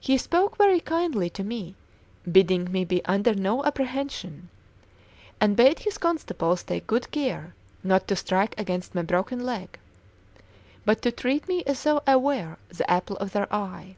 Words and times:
He 0.00 0.18
spoke 0.18 0.58
very 0.58 0.80
kindly 0.80 1.30
to 1.30 1.42
me, 1.42 1.74
bidding 2.30 2.70
me 2.70 2.84
be 2.84 3.02
under 3.06 3.32
no 3.34 3.64
apprehension; 3.64 4.50
and 5.40 5.56
bade 5.56 5.78
his 5.78 5.96
constables 5.96 6.62
take 6.62 6.86
good 6.86 7.10
care 7.10 7.54
not 7.82 8.06
to 8.08 8.16
strike 8.16 8.54
against 8.60 8.94
my 8.94 9.00
broken 9.00 9.42
leg, 9.42 9.78
but 10.84 11.00
to 11.00 11.10
treat 11.10 11.48
me 11.48 11.62
as 11.66 11.82
though 11.84 12.02
I 12.06 12.16
were 12.16 12.58
the 12.68 12.90
apple 12.90 13.16
of 13.16 13.32
their 13.32 13.50
eye. 13.50 13.96